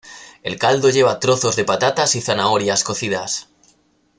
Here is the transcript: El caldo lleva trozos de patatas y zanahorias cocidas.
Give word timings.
El 0.41 0.57
caldo 0.57 0.89
lleva 0.89 1.19
trozos 1.19 1.55
de 1.55 1.63
patatas 1.63 2.15
y 2.15 2.21
zanahorias 2.21 2.83
cocidas. 2.83 3.49